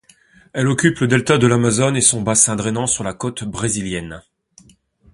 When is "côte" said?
3.13-3.43